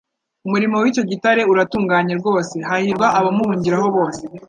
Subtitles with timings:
[0.45, 4.25] "Umurimo w'icyo gitare uratunganye rwose," hahirwa abamuhungiraho bose''-.